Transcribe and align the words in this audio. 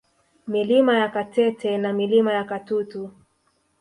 Milima 0.47 0.97
ya 0.99 1.09
Katete 1.09 1.77
na 1.77 1.93
Milima 1.93 2.33
ya 2.33 2.43
Katutu 2.43 3.11